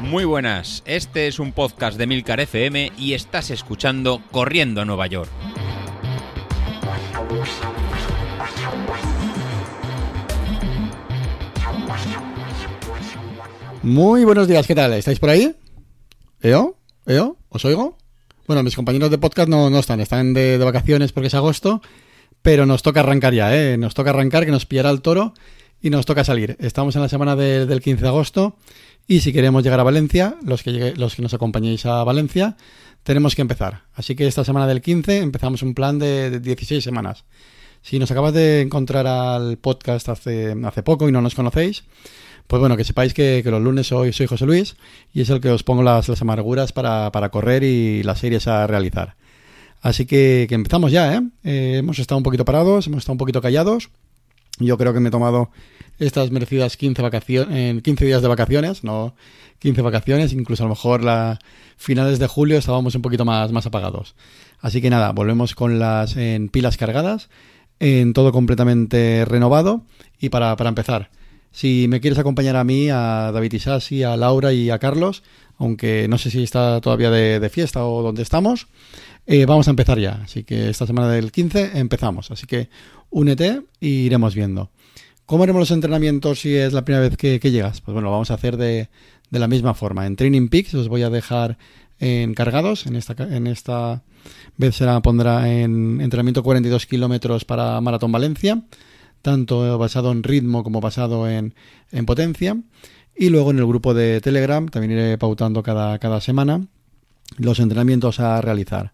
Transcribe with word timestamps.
Muy 0.00 0.24
buenas, 0.24 0.82
este 0.86 1.26
es 1.26 1.40
un 1.40 1.52
podcast 1.52 1.98
de 1.98 2.06
Milcar 2.06 2.38
FM 2.38 2.92
y 2.96 3.14
estás 3.14 3.50
escuchando 3.50 4.22
Corriendo 4.30 4.80
a 4.80 4.84
Nueva 4.84 5.08
York. 5.08 5.28
Muy 13.82 14.24
buenos 14.24 14.48
días, 14.48 14.66
¿qué 14.66 14.74
tal? 14.74 14.92
¿Estáis 14.92 15.18
por 15.18 15.30
ahí? 15.30 15.54
¿Eo? 16.40 16.76
¿Eo? 17.04 17.36
¿Os 17.48 17.64
oigo? 17.64 17.98
Bueno, 18.46 18.62
mis 18.62 18.76
compañeros 18.76 19.10
de 19.10 19.18
podcast 19.18 19.48
no, 19.48 19.70
no 19.70 19.80
están, 19.80 20.00
están 20.00 20.34
de, 20.34 20.56
de, 20.56 20.64
vacaciones 20.64 21.12
porque 21.12 21.26
es 21.26 21.34
agosto, 21.34 21.82
pero 22.42 22.64
nos 22.64 22.82
toca 22.82 23.00
arrancar 23.00 23.34
ya, 23.34 23.56
¿eh? 23.56 23.76
Nos 23.76 23.94
toca 23.94 24.10
arrancar, 24.10 24.44
que 24.44 24.52
nos 24.52 24.66
pillará 24.66 24.90
el 24.90 25.02
toro 25.02 25.34
y 25.86 25.90
nos 25.90 26.04
toca 26.04 26.24
salir. 26.24 26.56
Estamos 26.58 26.96
en 26.96 27.02
la 27.02 27.08
semana 27.08 27.36
de, 27.36 27.64
del 27.64 27.80
15 27.80 28.02
de 28.02 28.08
agosto 28.08 28.56
y 29.06 29.20
si 29.20 29.32
queremos 29.32 29.62
llegar 29.62 29.78
a 29.78 29.84
Valencia, 29.84 30.34
los 30.42 30.64
que, 30.64 30.94
los 30.96 31.14
que 31.14 31.22
nos 31.22 31.32
acompañéis 31.32 31.86
a 31.86 32.02
Valencia, 32.02 32.56
tenemos 33.04 33.36
que 33.36 33.42
empezar. 33.42 33.82
Así 33.94 34.16
que 34.16 34.26
esta 34.26 34.42
semana 34.42 34.66
del 34.66 34.82
15 34.82 35.18
empezamos 35.18 35.62
un 35.62 35.74
plan 35.74 36.00
de, 36.00 36.28
de 36.28 36.40
16 36.40 36.82
semanas. 36.82 37.24
Si 37.82 38.00
nos 38.00 38.10
acabas 38.10 38.34
de 38.34 38.62
encontrar 38.62 39.06
al 39.06 39.58
podcast 39.58 40.08
hace, 40.08 40.56
hace 40.64 40.82
poco 40.82 41.08
y 41.08 41.12
no 41.12 41.22
nos 41.22 41.36
conocéis, 41.36 41.84
pues 42.48 42.58
bueno, 42.58 42.76
que 42.76 42.82
sepáis 42.82 43.14
que, 43.14 43.40
los 43.44 43.62
lunes 43.62 43.86
soy, 43.86 44.12
soy, 44.12 44.26
José 44.26 44.44
Luis 44.44 44.74
y 45.14 45.20
es 45.20 45.30
el 45.30 45.40
que 45.40 45.50
os 45.50 45.62
pongo 45.62 45.84
las, 45.84 46.08
las 46.08 46.20
amarguras 46.20 46.72
para, 46.72 47.12
para, 47.12 47.28
correr 47.28 47.62
y 47.62 48.02
las 48.02 48.18
series 48.18 48.48
a 48.48 48.66
realizar. 48.66 49.14
Así 49.82 50.04
que, 50.04 50.46
que 50.48 50.56
empezamos 50.56 50.90
ya, 50.90 51.14
¿eh? 51.14 51.22
¿eh? 51.44 51.76
Hemos 51.76 52.00
estado 52.00 52.16
un 52.16 52.24
poquito 52.24 52.44
parados, 52.44 52.88
hemos 52.88 52.98
estado 52.98 53.12
un 53.12 53.18
poquito 53.18 53.40
callados. 53.40 53.88
Yo 54.58 54.78
creo 54.78 54.94
que 54.94 55.00
me 55.00 55.08
he 55.08 55.12
tomado 55.12 55.50
estas 55.98 56.30
merecidas 56.30 56.76
15, 56.76 57.02
vacaciones, 57.02 57.82
15 57.82 58.04
días 58.04 58.22
de 58.22 58.28
vacaciones, 58.28 58.84
no 58.84 59.14
15 59.58 59.82
vacaciones, 59.82 60.32
incluso 60.32 60.62
a 60.62 60.66
lo 60.66 60.70
mejor 60.70 61.02
la 61.02 61.38
finales 61.76 62.18
de 62.18 62.26
julio 62.26 62.58
estábamos 62.58 62.94
un 62.94 63.02
poquito 63.02 63.24
más, 63.24 63.52
más 63.52 63.66
apagados. 63.66 64.14
Así 64.60 64.80
que 64.80 64.90
nada, 64.90 65.12
volvemos 65.12 65.54
con 65.54 65.78
las 65.78 66.16
en 66.16 66.48
pilas 66.48 66.76
cargadas, 66.76 67.28
en 67.80 68.12
todo 68.12 68.32
completamente 68.32 69.24
renovado 69.26 69.84
y 70.18 70.28
para, 70.28 70.56
para 70.56 70.68
empezar. 70.68 71.10
Si 71.52 71.86
me 71.88 72.00
quieres 72.00 72.18
acompañar 72.18 72.56
a 72.56 72.64
mí, 72.64 72.90
a 72.90 73.30
David 73.32 73.54
Isasi, 73.54 74.02
a 74.02 74.16
Laura 74.16 74.52
y 74.52 74.68
a 74.68 74.78
Carlos, 74.78 75.22
aunque 75.58 76.06
no 76.08 76.18
sé 76.18 76.30
si 76.30 76.42
está 76.42 76.80
todavía 76.80 77.10
de, 77.10 77.48
fiesta 77.48 77.84
o 77.84 78.02
dónde 78.02 78.22
estamos, 78.22 78.68
eh, 79.26 79.46
vamos 79.46 79.68
a 79.68 79.70
empezar 79.70 79.98
ya. 79.98 80.20
Así 80.24 80.44
que 80.44 80.68
esta 80.68 80.86
semana 80.86 81.10
del 81.10 81.32
15 81.32 81.78
empezamos. 81.78 82.30
Así 82.30 82.46
que 82.46 82.68
únete 83.10 83.62
y 83.80 84.06
iremos 84.06 84.34
viendo. 84.34 84.70
¿Cómo 85.24 85.42
haremos 85.42 85.60
los 85.60 85.70
entrenamientos 85.70 86.40
si 86.40 86.54
es 86.54 86.72
la 86.72 86.84
primera 86.84 87.08
vez 87.08 87.16
que, 87.16 87.38
llegas? 87.38 87.80
Pues 87.80 87.92
bueno, 87.92 88.06
lo 88.06 88.12
vamos 88.12 88.30
a 88.30 88.34
hacer 88.34 88.56
de, 88.56 88.88
la 89.30 89.48
misma 89.48 89.74
forma. 89.74 90.06
En 90.06 90.16
Training 90.16 90.48
Peaks 90.48 90.74
os 90.74 90.88
voy 90.88 91.02
a 91.02 91.10
dejar 91.10 91.58
encargados. 91.98 92.86
En 92.86 92.94
esta, 92.94 93.14
en 93.18 93.46
esta 93.46 94.02
vez 94.56 94.76
será 94.76 95.00
pondrá 95.02 95.50
en 95.50 96.00
entrenamiento 96.00 96.42
42 96.42 96.86
kilómetros 96.86 97.44
para 97.44 97.80
Maratón 97.80 98.12
Valencia 98.12 98.62
tanto 99.26 99.76
basado 99.76 100.12
en 100.12 100.22
ritmo 100.22 100.62
como 100.62 100.80
basado 100.80 101.28
en, 101.28 101.52
potencia. 102.06 102.56
Y 103.16 103.30
luego 103.30 103.50
en 103.50 103.58
el 103.58 103.66
grupo 103.66 103.94
de 103.94 104.20
Telegram 104.20 104.68
también 104.68 104.92
iré 104.92 105.18
pautando 105.18 105.62
cada, 105.62 105.98
cada 105.98 106.20
semana 106.20 106.66
los 107.38 107.58
entrenamientos 107.60 108.20
a 108.20 108.40
realizar. 108.40 108.92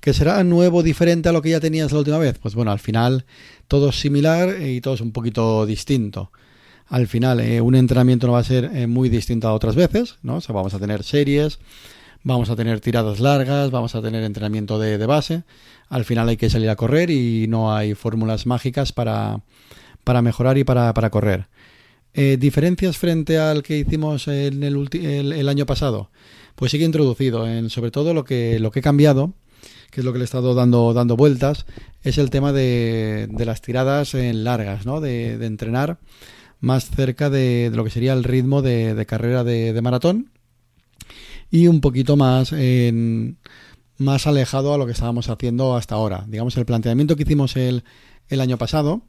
¿Que 0.00 0.12
será 0.12 0.44
nuevo, 0.44 0.82
diferente 0.82 1.28
a 1.28 1.32
lo 1.32 1.42
que 1.42 1.50
ya 1.50 1.60
tenías 1.60 1.90
la 1.92 1.98
última 1.98 2.18
vez? 2.18 2.38
Pues 2.38 2.54
bueno, 2.54 2.70
al 2.70 2.78
final 2.78 3.24
todo 3.66 3.88
es 3.88 3.98
similar 3.98 4.62
y 4.62 4.80
todo 4.80 4.94
es 4.94 5.00
un 5.00 5.12
poquito 5.12 5.66
distinto. 5.66 6.30
Al 6.86 7.06
final, 7.06 7.40
eh, 7.40 7.60
un 7.60 7.74
entrenamiento 7.74 8.26
no 8.26 8.34
va 8.34 8.38
a 8.38 8.44
ser 8.44 8.70
eh, 8.74 8.86
muy 8.86 9.08
distinto 9.08 9.48
a 9.48 9.52
otras 9.52 9.74
veces, 9.74 10.16
¿no? 10.22 10.36
O 10.36 10.40
sea, 10.40 10.54
vamos 10.54 10.72
a 10.74 10.78
tener 10.78 11.02
series, 11.02 11.58
vamos 12.22 12.50
a 12.50 12.56
tener 12.56 12.80
tiradas 12.80 13.18
largas, 13.18 13.70
vamos 13.70 13.94
a 13.94 14.02
tener 14.02 14.22
entrenamiento 14.24 14.78
de, 14.78 14.98
de 14.98 15.06
base. 15.06 15.42
Al 15.88 16.04
final 16.04 16.28
hay 16.28 16.36
que 16.36 16.48
salir 16.48 16.70
a 16.70 16.76
correr 16.76 17.10
y 17.10 17.46
no 17.48 17.74
hay 17.74 17.94
fórmulas 17.94 18.46
mágicas 18.46 18.92
para, 18.92 19.40
para 20.04 20.22
mejorar 20.22 20.56
y 20.58 20.64
para, 20.64 20.94
para 20.94 21.10
correr. 21.10 21.48
Eh, 22.14 22.36
¿Diferencias 22.38 22.96
frente 22.96 23.38
al 23.38 23.62
que 23.62 23.78
hicimos 23.78 24.28
en 24.28 24.62
el, 24.62 24.88
el, 24.92 25.32
el, 25.32 25.48
año 25.48 25.66
pasado? 25.66 26.10
Pues 26.54 26.72
sigue 26.72 26.84
introducido. 26.84 27.46
En, 27.46 27.70
sobre 27.70 27.90
todo 27.90 28.14
lo 28.14 28.24
que, 28.24 28.58
lo 28.58 28.70
que 28.70 28.80
he 28.80 28.82
cambiado, 28.82 29.34
que 29.90 30.00
es 30.00 30.04
lo 30.04 30.12
que 30.12 30.18
le 30.18 30.24
he 30.24 30.26
estado 30.26 30.54
dando, 30.54 30.92
dando 30.94 31.16
vueltas, 31.16 31.66
es 32.02 32.18
el 32.18 32.30
tema 32.30 32.52
de, 32.52 33.28
de 33.30 33.44
las 33.44 33.60
tiradas 33.60 34.14
en 34.14 34.44
largas, 34.44 34.86
¿no? 34.86 35.00
de, 35.00 35.34
entrenar 35.44 35.98
más 36.60 36.90
cerca 36.90 37.30
de, 37.30 37.70
lo 37.72 37.84
que 37.84 37.90
sería 37.90 38.14
el 38.14 38.24
ritmo 38.24 38.62
de, 38.62 39.04
carrera 39.06 39.44
de, 39.44 39.80
maratón 39.80 40.30
y 41.50 41.68
un 41.68 41.80
poquito 41.80 42.16
más 42.16 42.52
más 43.98 44.26
alejado 44.26 44.72
a 44.72 44.78
lo 44.78 44.86
que 44.86 44.92
estábamos 44.92 45.28
haciendo 45.28 45.76
hasta 45.76 45.96
ahora. 45.96 46.24
Digamos, 46.28 46.56
el 46.56 46.64
planteamiento 46.64 47.16
que 47.16 47.24
hicimos 47.24 47.56
el, 47.56 47.84
el 48.28 48.40
año 48.40 48.56
pasado 48.56 49.02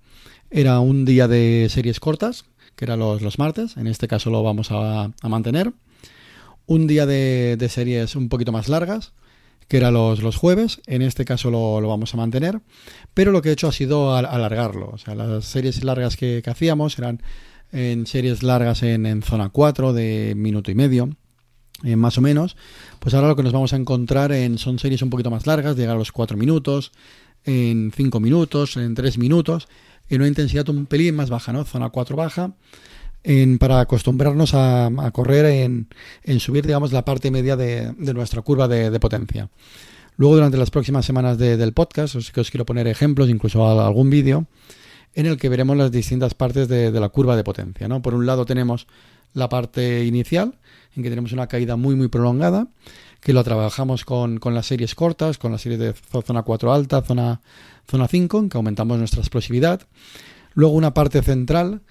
era 0.49 0.79
un 0.79 1.05
día 1.05 1.27
de 1.27 1.67
series 1.69 1.99
cortas, 1.99 2.45
que 2.79 2.85
era 2.85 2.95
los, 2.95 3.21
los 3.21 3.37
martes, 3.39 3.75
en 3.75 3.87
este 3.87 4.07
caso 4.07 4.29
lo 4.29 4.41
vamos 4.41 4.71
a, 4.71 5.11
a 5.21 5.29
mantener. 5.29 5.73
Un 6.65 6.87
día 6.87 7.05
de, 7.05 7.57
de, 7.59 7.67
series 7.67 8.15
un 8.15 8.29
poquito 8.29 8.53
más 8.53 8.69
largas, 8.69 9.11
que 9.67 9.75
era 9.75 9.91
los, 9.91 10.23
los 10.23 10.37
jueves, 10.37 10.79
en 10.87 11.01
este 11.01 11.25
caso 11.25 11.51
lo, 11.51 11.81
lo, 11.81 11.89
vamos 11.89 12.13
a 12.13 12.17
mantener, 12.17 12.61
pero 13.13 13.33
lo 13.33 13.41
que 13.41 13.49
he 13.49 13.51
hecho 13.51 13.67
ha 13.67 13.73
sido 13.73 14.15
alargarlo. 14.15 14.91
O 14.93 14.97
sea, 14.97 15.13
las 15.13 15.43
series 15.43 15.83
largas 15.83 16.15
que, 16.15 16.39
que 16.41 16.49
hacíamos 16.49 16.97
eran 16.97 17.21
en 17.73 18.07
series 18.07 18.43
largas 18.43 18.81
en, 18.81 19.05
en 19.05 19.23
zona 19.23 19.49
4 19.49 19.91
de 19.91 20.33
minuto 20.37 20.71
y 20.71 20.75
medio, 20.75 21.09
eh, 21.83 21.97
más 21.97 22.17
o 22.17 22.21
menos, 22.21 22.55
pues 22.99 23.13
ahora 23.13 23.27
lo 23.27 23.35
que 23.35 23.43
nos 23.43 23.51
vamos 23.51 23.73
a 23.73 23.75
encontrar 23.75 24.31
en 24.31 24.57
son 24.57 24.79
series 24.79 25.01
un 25.01 25.09
poquito 25.09 25.29
más 25.29 25.45
largas, 25.47 25.75
de 25.75 25.81
llegar 25.81 25.97
a 25.97 25.99
los 25.99 26.13
4 26.13 26.37
minutos, 26.37 26.93
en 27.43 27.91
5 27.93 28.21
minutos, 28.21 28.77
en 28.77 28.95
3 28.95 29.17
minutos, 29.17 29.67
en 30.09 30.21
una 30.21 30.27
intensidad 30.27 30.67
un 30.69 30.85
pelín 30.85 31.15
más 31.15 31.29
baja, 31.29 31.53
¿no? 31.53 31.63
Zona 31.63 31.89
4 31.89 32.15
baja, 32.15 32.53
para 33.59 33.79
acostumbrarnos 33.81 34.53
a, 34.53 34.89
correr 35.11 35.45
en, 35.45 35.87
en, 36.23 36.39
subir, 36.39 36.65
digamos, 36.65 36.91
la 36.91 37.05
parte 37.05 37.31
media 37.31 37.55
de, 37.55 37.93
de 37.97 38.13
nuestra 38.13 38.41
curva 38.41 38.67
de, 38.67 38.99
potencia. 38.99 39.49
Luego, 40.17 40.35
durante 40.35 40.57
las 40.57 40.71
próximas 40.71 41.05
semanas 41.05 41.37
de, 41.37 41.57
del 41.57 41.73
podcast, 41.73 42.15
os, 42.15 42.31
quiero 42.31 42.65
poner 42.65 42.87
ejemplos, 42.87 43.29
incluso 43.29 43.67
algún 43.67 44.09
vídeo, 44.09 44.47
en 45.13 45.25
el 45.25 45.37
que 45.37 45.49
veremos 45.49 45.77
las 45.77 45.91
distintas 45.91 46.33
partes 46.33 46.67
de, 46.67 46.91
la 46.91 47.09
curva 47.09 47.35
de 47.35 47.43
potencia, 47.43 47.87
¿no? 47.87 48.01
Por 48.01 48.13
un 48.13 48.25
lado 48.25 48.45
tenemos 48.45 48.87
la 49.33 49.49
parte 49.49 50.05
inicial, 50.05 50.57
en 50.95 51.03
que 51.03 51.09
tenemos 51.09 51.31
una 51.31 51.47
caída 51.47 51.75
muy 51.75 51.95
muy 51.95 52.07
prolongada, 52.07 52.67
que 53.19 53.33
lo 53.33 53.43
trabajamos 53.43 54.05
con, 54.05 54.39
con 54.39 54.55
las 54.55 54.65
series 54.65 54.95
cortas, 54.95 55.37
con 55.37 55.51
la 55.51 55.57
serie 55.57 55.77
de 55.77 55.93
zona 56.25 56.43
4 56.43 56.73
alta, 56.73 57.01
zona, 57.01 57.41
zona 57.89 58.07
5, 58.07 58.39
en 58.39 58.49
que 58.49 58.57
aumentamos 58.57 58.97
nuestra 58.97 59.21
explosividad. 59.21 59.81
Luego 60.53 60.75
una 60.75 60.93
parte 60.93 61.21
central 61.21 61.81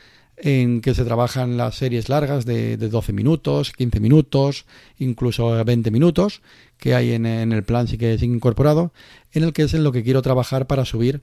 en 0.41 0.81
que 0.81 0.95
se 0.95 1.05
trabajan 1.05 1.57
las 1.57 1.75
series 1.75 2.09
largas 2.09 2.45
de, 2.45 2.77
de 2.77 2.89
12 2.89 3.13
minutos, 3.13 3.73
15 3.73 4.01
minutos, 4.01 4.67
incluso 4.99 5.65
20 5.65 5.91
minutos, 5.91 6.43
que 6.79 6.95
hay 6.95 7.13
en, 7.13 7.27
en 7.27 7.53
el 7.53 7.65
plan 7.65 7.89
sí 7.89 7.99
que 7.99 8.15
es 8.15 8.23
incorporado, 8.23 8.93
en 9.33 9.43
el 9.43 9.53
que 9.53 9.63
es 9.63 9.75
en 9.75 9.83
lo 9.83 9.93
que 9.93 10.05
quiero 10.05 10.23
trabajar 10.23 10.67
para 10.67 10.85
subir 10.85 11.23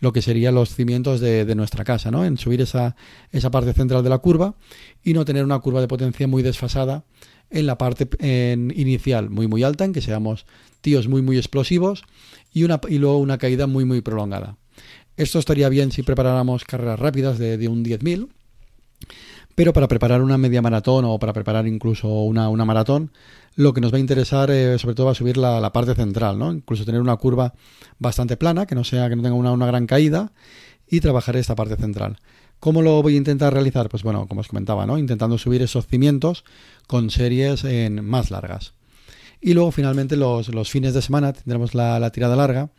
lo 0.00 0.12
que 0.12 0.20
serían 0.20 0.54
los 0.54 0.74
cimientos 0.74 1.20
de, 1.20 1.44
de, 1.44 1.54
nuestra 1.54 1.84
casa, 1.84 2.10
¿no? 2.10 2.24
En 2.24 2.36
subir 2.36 2.60
esa, 2.60 2.96
esa 3.32 3.50
parte 3.50 3.72
central 3.72 4.02
de 4.02 4.10
la 4.10 4.18
curva 4.18 4.54
y 5.02 5.14
no 5.14 5.24
tener 5.24 5.44
una 5.44 5.58
curva 5.60 5.80
de 5.80 5.88
potencia 5.88 6.26
muy 6.26 6.42
desfasada 6.42 7.04
en 7.48 7.66
la 7.66 7.78
parte 7.78 8.08
en 8.18 8.72
inicial 8.76 9.30
muy 9.30 9.46
muy 9.46 9.62
alta, 9.62 9.84
en 9.84 9.92
que 9.92 10.00
seamos 10.00 10.44
tíos 10.80 11.08
muy 11.08 11.22
muy 11.22 11.38
explosivos 11.38 12.04
y, 12.56 12.64
una, 12.64 12.80
luego 12.88 13.18
una 13.18 13.36
caída 13.36 13.66
muy 13.66 13.84
muy 13.84 14.00
prolongada. 14.00 14.56
Esto 15.18 15.38
estaría 15.38 15.68
bien 15.68 15.92
si 15.92 16.02
preparáramos 16.02 16.64
carreras 16.64 16.98
rápidas 16.98 17.38
de, 17.38 17.58
de 17.58 17.68
un 17.68 17.84
10.000, 17.84 18.28
pero 19.54 19.74
para 19.74 19.88
preparar 19.88 20.22
una 20.22 20.38
media 20.38 20.62
maratón 20.62 21.04
o 21.04 21.18
para 21.18 21.34
preparar 21.34 21.66
incluso 21.66 22.08
una, 22.08 22.48
una 22.48 22.64
maratón, 22.64 23.12
lo 23.56 23.74
que 23.74 23.82
nos 23.82 23.92
va 23.92 23.98
a 23.98 24.00
interesar 24.00 24.50
eh, 24.50 24.78
sobre 24.78 24.94
todo 24.94 25.04
va 25.04 25.12
a 25.12 25.14
subir 25.14 25.36
la, 25.36 25.60
la, 25.60 25.70
parte 25.70 25.94
central, 25.94 26.38
¿no? 26.38 26.50
Incluso 26.50 26.86
tener 26.86 27.02
una 27.02 27.16
curva 27.16 27.52
bastante 27.98 28.38
plana, 28.38 28.64
que 28.64 28.74
no 28.74 28.84
sea, 28.84 29.10
que 29.10 29.16
no 29.16 29.22
tenga 29.22 29.34
una, 29.34 29.52
una 29.52 29.66
gran 29.66 29.86
caída, 29.86 30.32
y 30.88 31.00
trabajar 31.00 31.36
esta 31.36 31.54
parte 31.54 31.76
central. 31.76 32.16
¿Cómo 32.58 32.80
lo 32.80 33.02
voy 33.02 33.16
a 33.16 33.18
intentar 33.18 33.52
realizar? 33.52 33.90
Pues 33.90 34.02
bueno, 34.02 34.26
como 34.26 34.40
os 34.40 34.48
comentaba, 34.48 34.86
¿no? 34.86 34.96
Intentando 34.96 35.36
subir 35.36 35.60
esos 35.60 35.86
cimientos 35.86 36.44
con 36.86 37.10
series 37.10 37.64
en 37.64 38.02
más 38.02 38.30
largas. 38.30 38.72
Y 39.40 39.54
luego 39.54 39.70
finalmente 39.70 40.16
los, 40.16 40.48
los 40.48 40.70
fines 40.70 40.94
de 40.94 41.02
semana 41.02 41.32
tendremos 41.32 41.74
la, 41.74 41.98
la, 42.00 42.10
tirada 42.10 42.36
larga 42.36 42.70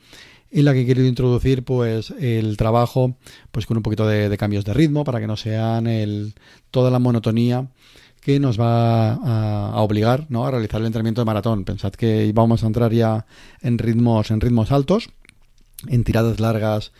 en 0.49 0.65
la 0.65 0.73
que 0.73 0.81
he 0.81 0.85
querido 0.85 1.07
introducir 1.07 1.63
pues 1.63 2.11
el 2.11 2.57
trabajo 2.57 3.17
pues 3.51 3.65
con 3.65 3.77
un 3.77 3.83
poquito 3.83 4.07
de, 4.07 4.35
cambios 4.37 4.65
de 4.65 4.73
ritmo 4.73 5.03
para 5.03 5.19
que 5.19 5.27
no 5.27 5.35
sean 5.35 5.87
el, 5.87 6.35
toda 6.71 6.89
la 6.89 6.99
monotonía 6.99 7.67
que 8.21 8.39
nos 8.39 8.59
va 8.59 9.13
a, 9.13 9.71
a, 9.71 9.81
obligar 9.81 10.25
¿no? 10.29 10.45
a 10.45 10.51
realizar 10.51 10.81
el 10.81 10.87
entrenamiento 10.87 11.21
de 11.21 11.25
maratón. 11.25 11.63
Pensad 11.63 11.91
que 11.93 12.31
vamos 12.33 12.63
a 12.63 12.67
entrar 12.67 12.91
ya 12.91 13.25
en 13.61 13.77
ritmos, 13.77 14.31
en 14.31 14.41
ritmos 14.41 14.71
altos, 14.71 15.09
en 15.87 16.03
tiradas 16.03 16.39
largas 16.39 16.91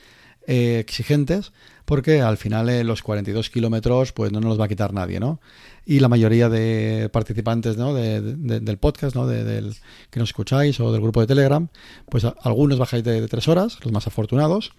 eh, 0.50 0.80
exigentes, 0.80 1.52
porque 1.84 2.22
al 2.22 2.38
final 2.38 2.70
eh, 2.70 2.86
los 2.86 3.02
42 3.02 3.50
kilómetros 3.50 4.14
pues 4.14 4.32
no 4.32 4.40
nos 4.40 4.52
los 4.52 4.60
va 4.62 4.64
a 4.64 4.68
quitar 4.70 4.94
nadie, 4.94 5.20
¿no? 5.20 5.42
Y 5.86 6.00
la 6.00 6.08
mayoría 6.08 6.48
de 6.48 7.10
participantes 7.12 7.76
¿no? 7.76 7.94
de, 7.94 8.22
del 8.22 8.78
podcast, 8.78 9.14
¿no? 9.14 9.28
De, 9.28 9.44
del, 9.44 9.76
que 10.10 10.20
nos 10.22 10.30
escucháis 10.30 10.80
o 10.80 10.94
del 10.94 11.02
grupo 11.02 11.20
de 11.20 11.28
Telegram, 11.28 11.68
pues 12.10 12.24
algunos 12.24 12.80
bajáis 12.80 13.04
de, 13.04 13.28
tres 13.28 13.50
horas, 13.50 13.78
los 13.84 13.92
más 13.92 14.08
afortunados, 14.08 14.72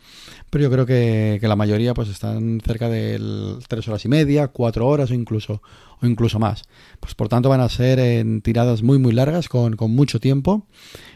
pero 0.49 0.65
yo 0.65 0.71
creo 0.71 0.87
que, 0.87 1.37
que 1.39 1.49
la 1.49 1.57
mayoría 1.57 1.93
pues 1.93 2.09
están 2.09 2.63
cerca 2.65 2.89
de 2.89 3.21
tres 3.69 3.87
horas 3.89 4.07
y 4.07 4.09
media, 4.09 4.49
cuatro 4.49 4.87
horas 4.87 5.11
o 5.11 5.15
incluso, 5.15 5.61
o 6.01 6.07
incluso 6.07 6.39
más. 6.39 6.65
Pues 6.99 7.15
por 7.15 7.29
tanto 7.29 7.51
van 7.51 7.61
a 7.61 7.69
ser 7.69 7.99
en 7.99 8.41
tiradas 8.41 8.83
muy 8.83 8.99
muy 8.99 9.13
largas 9.13 9.51
con, 9.51 9.77
con 9.77 9.91
mucho 9.91 10.19
tiempo 10.19 10.67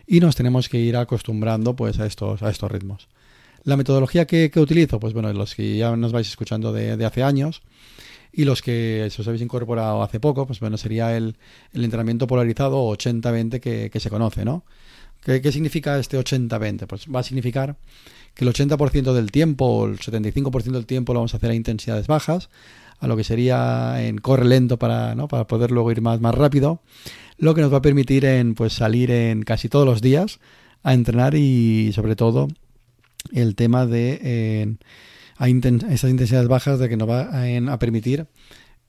y 0.06 0.20
nos 0.20 0.36
tenemos 0.36 0.68
que 0.68 0.78
ir 0.78 0.98
acostumbrando 0.98 1.74
pues 1.74 1.98
a 2.00 2.06
estos, 2.06 2.42
a 2.42 2.50
estos 2.50 2.70
ritmos. 2.70 3.08
La 3.64 3.76
metodología 3.76 4.26
que, 4.26 4.50
utilizo, 4.56 4.98
pues 4.98 5.12
bueno, 5.14 5.32
los 5.32 5.54
que 5.54 5.76
ya 5.76 5.94
nos 5.96 6.12
vais 6.12 6.28
escuchando 6.28 6.72
de, 6.72 7.04
hace 7.04 7.22
años 7.22 7.62
y 8.32 8.44
los 8.44 8.62
que 8.62 9.08
os 9.16 9.26
habéis 9.26 9.42
incorporado 9.42 10.02
hace 10.02 10.18
poco, 10.18 10.46
pues 10.46 10.58
bueno, 10.60 10.76
sería 10.76 11.16
el, 11.16 11.36
entrenamiento 11.72 12.26
polarizado 12.26 12.88
80-20 12.88 13.60
que, 13.60 14.00
se 14.00 14.10
conoce, 14.10 14.44
¿no? 14.44 14.64
¿Qué, 15.22 15.40
¿Qué, 15.40 15.52
significa 15.52 15.98
este 15.98 16.18
80-20? 16.18 16.86
Pues 16.86 17.06
va 17.06 17.20
a 17.20 17.22
significar 17.22 17.76
que 18.34 18.44
el 18.44 18.52
80% 18.52 19.12
del 19.12 19.30
tiempo 19.30 19.66
o 19.66 19.86
el 19.86 19.98
75% 19.98 20.72
del 20.72 20.86
tiempo 20.86 21.12
lo 21.12 21.20
vamos 21.20 21.34
a 21.34 21.36
hacer 21.36 21.50
a 21.50 21.54
intensidades 21.54 22.06
bajas, 22.06 22.48
a 22.98 23.06
lo 23.06 23.16
que 23.16 23.24
sería 23.24 24.02
en 24.02 24.18
corre 24.18 24.46
lento 24.46 24.78
para, 24.78 25.14
¿no? 25.14 25.28
para 25.28 25.46
poder 25.46 25.70
luego 25.70 25.90
ir 25.90 26.00
más, 26.00 26.20
más 26.20 26.34
rápido, 26.34 26.80
lo 27.38 27.54
que 27.54 27.60
nos 27.60 27.72
va 27.72 27.78
a 27.78 27.82
permitir 27.82 28.24
en 28.24 28.54
pues 28.54 28.72
salir 28.72 29.10
en 29.10 29.42
casi 29.42 29.68
todos 29.68 29.86
los 29.86 30.00
días 30.00 30.40
a 30.82 30.94
entrenar 30.94 31.34
y 31.34 31.92
sobre 31.94 32.16
todo 32.16 32.48
el 33.32 33.54
tema 33.54 33.86
de 33.86 34.20
eh, 34.22 34.76
esas 35.90 36.10
intensidades 36.10 36.48
bajas 36.48 36.78
de 36.78 36.88
que 36.88 36.96
nos 36.96 37.08
va 37.08 37.30
a, 37.30 37.78
permitir 37.78 38.26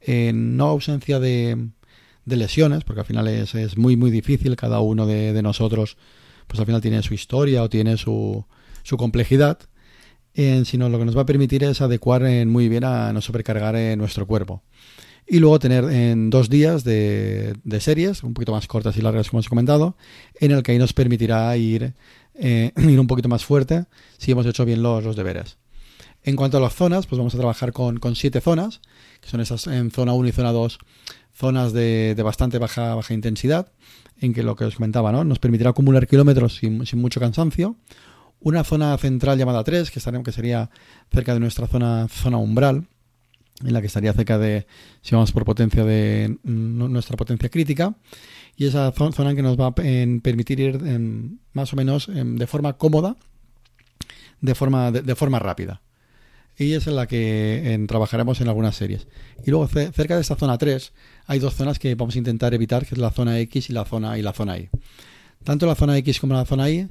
en 0.01 0.57
no 0.57 0.68
ausencia 0.68 1.19
de, 1.19 1.69
lesiones, 2.25 2.83
porque 2.83 3.01
al 3.01 3.06
final 3.06 3.27
es, 3.27 3.77
muy 3.77 3.97
muy 3.97 4.12
difícil, 4.12 4.56
cada 4.56 4.80
uno 4.80 5.06
de, 5.06 5.41
nosotros 5.41 5.97
pues 6.47 6.59
al 6.59 6.65
final 6.65 6.81
tiene 6.81 7.01
su 7.03 7.13
historia 7.13 7.63
o 7.63 7.69
tiene 7.69 7.97
su, 7.97 8.45
su 8.83 8.97
complejidad, 8.97 9.59
sino 10.33 10.89
lo 10.89 11.00
que 11.00 11.06
nos 11.06 11.18
va 11.18 11.21
a 11.21 11.25
permitir 11.25 11.63
es 11.63 11.81
adecuar 11.81 12.24
muy 12.45 12.69
bien 12.69 12.83
a 12.83 13.13
no 13.13 13.21
sobrecargar 13.21 13.75
nuestro 13.97 14.27
cuerpo. 14.27 14.63
Y 15.25 15.39
luego 15.39 15.57
tener 15.57 15.86
en 15.86 16.29
dos 16.29 16.50
días 16.50 16.83
de, 16.83 17.56
de, 17.63 17.79
series, 17.79 18.24
un 18.24 18.33
poquito 18.33 18.51
más 18.51 18.68
cortas 18.68 18.97
y 18.97 19.01
largas 19.01 19.29
como 19.29 19.39
os 19.39 19.45
he 19.45 19.50
comentado, 19.50 19.95
en 20.39 20.51
el 20.51 20.63
que 20.63 20.74
ahí 20.74 20.77
nos 20.77 20.91
permitirá 20.91 21.56
ir 21.56 21.94
eh, 22.35 22.71
ir 22.77 23.00
un 23.00 23.07
poquito 23.07 23.30
más 23.30 23.45
fuerte 23.45 23.85
si 24.18 24.31
hemos 24.31 24.45
hecho 24.45 24.65
bien 24.65 24.83
los, 24.83 25.03
los, 25.03 25.15
deberes. 25.15 25.57
En 26.24 26.35
cuanto 26.35 26.57
a 26.57 26.62
las 26.62 26.74
zonas, 26.74 27.06
pues 27.06 27.18
vamos 27.18 27.35
a 27.35 27.38
trabajar 27.38 27.74
con, 27.74 28.00
con 28.00 28.15
siete 28.15 28.39
zonas, 28.39 28.81
que 29.19 29.30
son 29.30 29.41
esas 29.41 29.68
en 29.68 29.91
zona 29.91 30.13
1 30.13 30.30
y 30.30 30.31
zona 30.31 30.51
2, 30.51 30.80
zonas 31.33 31.74
de, 31.74 32.13
de, 32.15 32.24
bastante 32.24 32.59
baja, 32.59 32.95
baja 32.95 33.13
intensidad, 33.13 33.71
en 34.21 34.33
que 34.33 34.44
lo 34.44 34.56
que 34.56 34.63
os 34.63 34.75
comentaba, 34.75 35.12
¿no? 35.12 35.24
Nos 35.24 35.39
permitirá 35.39 35.71
acumular 35.71 36.07
kilómetros 36.07 36.56
sin, 36.56 36.85
sin 36.85 37.01
mucho 37.01 37.19
cansancio. 37.19 37.75
Una 38.39 38.63
zona 38.63 38.97
central 38.97 39.38
llamada 39.38 39.63
3, 39.63 39.91
que, 39.91 40.00
estaremos, 40.00 40.25
que 40.25 40.31
sería 40.31 40.69
cerca 41.12 41.33
de 41.33 41.39
nuestra 41.39 41.68
zona, 41.68 42.07
zona 42.07 42.38
umbral, 42.38 42.88
en 43.61 43.73
la 43.73 43.81
que 43.81 43.88
estaría 43.88 44.13
cerca 44.13 44.38
de, 44.38 44.65
si 45.01 45.15
vamos 45.15 45.31
por 45.31 45.45
potencia 45.45 45.83
de 45.83 46.38
nuestra 46.44 47.17
potencia 47.17 47.50
crítica 47.50 47.95
y 48.55 48.65
esa 48.65 48.91
zona 48.91 49.35
que 49.35 49.41
nos 49.41 49.59
va 49.59 49.67
a 49.67 49.75
permitir 49.75 50.59
ir 50.59 50.79
más 51.53 51.73
o 51.73 51.75
menos 51.75 52.07
de 52.07 52.47
forma 52.47 52.73
cómoda, 52.73 53.15
de 54.41 54.55
forma, 54.55 54.91
de, 54.91 55.15
forma 55.15 55.39
rápida. 55.39 55.81
Y 56.57 56.73
es 56.73 56.85
en 56.85 56.95
la 56.95 57.07
que 57.07 57.83
trabajaremos 57.88 58.41
en 58.41 58.47
algunas 58.47 58.75
series. 58.75 59.07
Y 59.44 59.50
luego 59.50 59.67
cerca 59.67 60.15
de 60.15 60.21
esta 60.21 60.35
zona 60.35 60.57
3 60.57 60.94
hay 61.25 61.39
dos 61.39 61.55
zonas 61.55 61.79
que 61.79 61.95
vamos 61.95 62.15
a 62.15 62.19
intentar 62.19 62.53
evitar, 62.53 62.85
que 62.85 62.95
es 62.95 63.00
la 63.00 63.11
zona 63.11 63.39
X 63.39 63.69
y 63.69 63.73
la 63.73 63.85
zona, 63.85 64.17
y 64.17 64.21
la 64.21 64.33
zona 64.33 64.57
Y. 64.57 64.69
Tanto 65.44 65.65
la 65.65 65.75
zona 65.75 65.97
X 65.97 66.19
como 66.19 66.35
la 66.35 66.45
zona 66.45 66.69
Y 66.69 66.88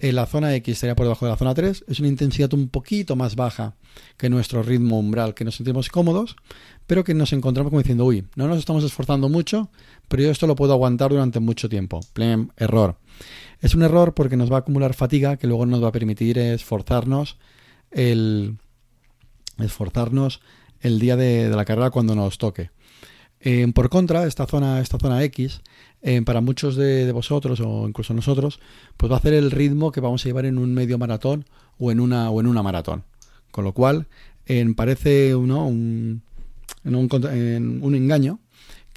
en 0.00 0.16
la 0.16 0.26
zona 0.26 0.54
X 0.56 0.72
estaría 0.72 0.96
por 0.96 1.04
debajo 1.04 1.26
de 1.26 1.32
la 1.32 1.36
zona 1.36 1.54
3. 1.54 1.84
Es 1.86 2.00
una 2.00 2.08
intensidad 2.08 2.52
un 2.54 2.68
poquito 2.68 3.16
más 3.16 3.36
baja 3.36 3.76
que 4.16 4.30
nuestro 4.30 4.62
ritmo 4.62 4.98
umbral, 4.98 5.34
que 5.34 5.44
nos 5.44 5.56
sentimos 5.56 5.88
cómodos, 5.90 6.36
pero 6.86 7.04
que 7.04 7.14
nos 7.14 7.32
encontramos 7.32 7.70
como 7.70 7.80
diciendo, 7.80 8.06
uy, 8.06 8.26
no 8.34 8.48
nos 8.48 8.58
estamos 8.58 8.82
esforzando 8.82 9.28
mucho, 9.28 9.70
pero 10.08 10.22
yo 10.22 10.30
esto 10.30 10.46
lo 10.46 10.56
puedo 10.56 10.72
aguantar 10.72 11.10
durante 11.10 11.38
mucho 11.38 11.68
tiempo. 11.68 12.00
Plem, 12.14 12.48
error. 12.56 12.96
Es 13.60 13.74
un 13.74 13.82
error 13.82 14.14
porque 14.14 14.36
nos 14.36 14.50
va 14.50 14.56
a 14.56 14.60
acumular 14.60 14.94
fatiga 14.94 15.36
que 15.36 15.46
luego 15.46 15.66
nos 15.66 15.82
va 15.82 15.88
a 15.88 15.92
permitir 15.92 16.38
esforzarnos 16.38 17.36
el, 17.90 18.56
esforzarnos 19.58 20.40
el 20.80 20.98
día 20.98 21.16
de, 21.16 21.50
la 21.50 21.64
carrera 21.64 21.90
cuando 21.90 22.14
nos 22.14 22.38
toque. 22.38 22.70
Eh, 23.40 23.66
por 23.74 23.88
contra, 23.88 24.26
esta 24.26 24.46
zona, 24.46 24.80
esta 24.80 24.98
zona 24.98 25.22
X 25.24 25.62
eh, 26.02 26.20
para 26.22 26.40
muchos 26.40 26.76
de, 26.76 27.10
vosotros 27.12 27.60
o 27.60 27.88
incluso 27.88 28.12
nosotros, 28.12 28.60
pues 28.96 29.10
va 29.10 29.16
a 29.16 29.18
hacer 29.18 29.34
el 29.34 29.50
ritmo 29.50 29.92
que 29.92 30.00
vamos 30.00 30.24
a 30.24 30.28
llevar 30.28 30.44
en 30.44 30.58
un 30.58 30.74
medio 30.74 30.98
maratón 30.98 31.46
o 31.78 31.90
en 31.90 32.00
una, 32.00 32.30
o 32.30 32.40
en 32.40 32.46
una 32.46 32.62
maratón. 32.62 33.04
Con 33.50 33.64
lo 33.64 33.72
cual, 33.72 34.06
parece 34.76 35.34
uno, 35.34 35.66
un, 35.66 36.22
un, 36.84 37.80
un, 37.82 37.94
engaño 37.94 38.38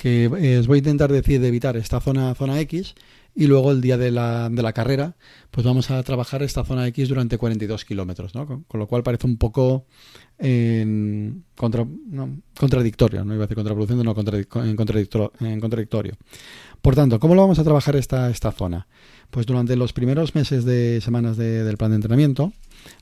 que 0.04 0.26
eh, 0.26 0.58
os 0.58 0.68
voy 0.68 0.76
a 0.76 0.80
intentar 0.80 1.10
decir 1.14 1.40
de 1.40 1.48
evitar 1.48 1.78
esta 1.78 2.02
zona, 2.02 2.36
zona 2.36 2.60
X 2.60 2.94
y 3.34 3.48
luego 3.48 3.72
el 3.72 3.80
día 3.80 3.98
de 3.98 4.12
la, 4.12 4.50
de 4.50 4.62
la 4.62 4.74
carrera, 4.74 5.16
pues 5.50 5.66
vamos 5.66 5.92
a 5.92 6.04
trabajar 6.04 6.44
esta 6.44 6.66
zona 6.66 6.86
X 6.88 7.08
durante 7.08 7.38
42 7.38 7.86
kilómetros, 7.86 8.36
¿no? 8.36 8.46
Con, 8.46 8.80
lo 8.82 8.86
cual 8.86 9.02
parece 9.02 9.28
un 9.28 9.38
poco 9.38 9.86
contra, 11.56 11.88
contradictorio, 12.60 13.24
no 13.24 13.34
iba 13.34 13.46
a 13.46 13.48
decir 13.48 13.56
contraproducente, 13.56 14.04
no 14.04 14.14
en 15.40 15.60
contradictorio. 15.62 16.18
Por 16.82 16.96
tanto, 16.96 17.18
¿cómo 17.18 17.34
lo 17.34 17.42
vamos 17.44 17.60
a 17.60 17.64
trabajar 17.64 17.96
esta, 17.96 18.30
esta 18.30 18.52
zona? 18.52 18.88
Pues 19.30 19.46
durante 19.46 19.78
los 19.78 19.94
primeros 19.94 20.36
meses 20.36 20.66
de 20.66 21.00
semanas 21.00 21.38
del 21.38 21.78
plan 21.78 21.92
de 21.92 21.96
entrenamiento, 21.96 22.52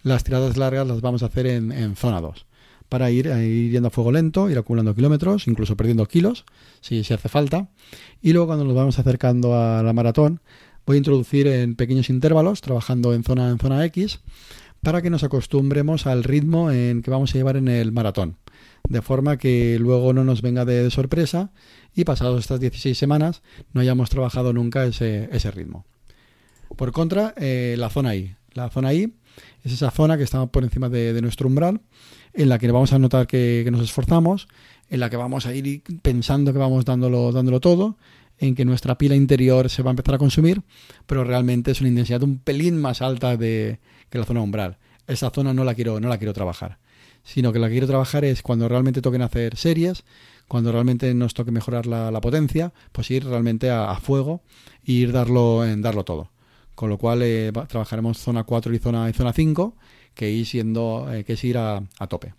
las 0.03 0.23
tiradas 0.23 0.55
largas 0.55 0.85
las 0.85 1.01
vamos 1.01 1.23
a 1.23 1.25
hacer 1.25 1.47
en, 1.47 1.95
zona 1.95 2.21
2 2.21 2.45
para 2.91 3.09
ir, 3.09 3.27
ir, 3.27 3.71
yendo 3.71 3.87
a 3.87 3.89
fuego 3.89 4.11
lento, 4.11 4.49
ir 4.49 4.57
acumulando 4.57 4.93
kilómetros, 4.93 5.47
incluso 5.47 5.77
perdiendo 5.77 6.05
kilos, 6.07 6.43
si, 6.81 7.05
si 7.05 7.13
hace 7.13 7.29
falta. 7.29 7.69
Y 8.21 8.33
luego 8.33 8.47
cuando 8.47 8.65
nos 8.65 8.75
vamos 8.75 8.99
acercando 8.99 9.55
a 9.55 9.81
la 9.81 9.93
maratón, 9.93 10.41
voy 10.85 10.95
a 10.95 10.97
introducir 10.97 11.47
en 11.47 11.75
pequeños 11.75 12.09
intervalos, 12.09 12.59
trabajando 12.59 13.13
en 13.13 13.23
zona, 13.23 13.49
en 13.49 13.59
zona 13.59 13.85
X, 13.85 14.19
para 14.81 15.01
que 15.01 15.09
nos 15.09 15.23
acostumbremos 15.23 16.05
al 16.05 16.25
ritmo 16.25 16.69
en 16.69 17.01
que 17.01 17.11
vamos 17.11 17.33
a 17.33 17.37
llevar 17.37 17.55
en 17.55 17.69
el 17.69 17.93
maratón. 17.93 18.35
De 18.89 19.01
forma 19.01 19.37
que 19.37 19.77
luego 19.79 20.11
no 20.11 20.25
nos 20.25 20.41
venga 20.41 20.65
de, 20.65 20.91
sorpresa 20.91 21.51
y 21.95 22.03
pasados 22.03 22.41
estas 22.41 22.59
16 22.59 22.97
semanas 22.97 23.41
no 23.71 23.79
hayamos 23.79 24.09
trabajado 24.09 24.51
nunca 24.51 24.83
ese, 24.83 25.29
ese 25.31 25.49
ritmo. 25.49 25.85
Por 26.75 26.91
contra, 26.91 27.33
eh, 27.37 27.75
la 27.77 27.89
zona 27.89 28.17
I. 28.17 28.35
La 28.53 28.69
zona 28.69 28.93
I 28.93 29.13
es 29.63 29.73
esa 29.73 29.91
zona 29.91 30.17
que 30.17 30.23
está 30.23 30.45
por 30.47 30.63
encima 30.63 30.89
de, 30.89 31.19
nuestro 31.21 31.47
umbral, 31.47 31.81
en 32.33 32.49
la 32.49 32.59
que 32.59 32.71
vamos 32.71 32.93
a 32.93 32.99
notar 32.99 33.27
que, 33.27 33.67
nos 33.71 33.81
esforzamos, 33.81 34.47
en 34.89 34.99
la 34.99 35.09
que 35.09 35.17
vamos 35.17 35.45
a 35.45 35.53
ir 35.53 35.83
pensando 36.01 36.53
que 36.53 36.59
vamos 36.59 36.85
dándolo, 36.85 37.31
dándolo 37.31 37.59
todo, 37.59 37.97
en 38.37 38.55
que 38.55 38.65
nuestra 38.65 38.97
pila 38.97 39.15
interior 39.15 39.69
se 39.69 39.83
va 39.83 39.91
a 39.91 39.93
empezar 39.93 40.15
a 40.15 40.17
consumir, 40.17 40.63
pero 41.05 41.23
realmente 41.23 41.71
es 41.71 41.81
una 41.81 41.89
intensidad 41.89 42.23
un 42.23 42.39
pelín 42.39 42.79
más 42.81 43.01
alta 43.01 43.37
de, 43.37 43.79
que 44.09 44.17
la 44.17 44.25
zona 44.25 44.41
umbral. 44.41 44.77
Esa 45.07 45.29
zona 45.29 45.53
no 45.53 45.63
la 45.63 45.75
quiero, 45.75 45.99
no 45.99 46.09
la 46.09 46.17
quiero 46.17 46.33
trabajar. 46.33 46.79
Sino 47.23 47.53
que 47.53 47.59
la 47.59 47.67
que 47.67 47.73
quiero 47.73 47.87
trabajar 47.87 48.25
es 48.25 48.41
cuando 48.41 48.67
realmente 48.67 49.01
toquen 49.01 49.21
hacer 49.21 49.57
series, 49.57 50.03
cuando 50.47 50.71
realmente 50.71 51.13
nos 51.13 51.33
toque 51.33 51.51
mejorar 51.51 51.85
la, 51.85 52.19
potencia, 52.19 52.73
pues 52.91 53.09
ir 53.11 53.25
realmente 53.25 53.69
a, 53.69 53.95
fuego 53.95 54.41
e 54.85 54.91
ir 54.91 55.11
darlo, 55.11 55.63
en 55.65 55.81
darlo 55.81 56.03
todo. 56.03 56.29
Con 56.81 56.89
lo 56.89 56.97
cual 56.97 57.21
eh, 57.21 57.51
trabajaremos 57.67 58.17
zona 58.17 58.43
4 58.43 58.73
y 58.73 58.79
zona, 58.79 59.07
y 59.07 59.13
zona 59.13 59.33
5, 59.33 59.75
que, 60.15 60.31
ir 60.31 60.47
siendo, 60.47 61.13
eh, 61.13 61.23
que 61.23 61.33
es 61.33 61.43
ir 61.43 61.59
a, 61.59 61.83
tope. 62.09 62.33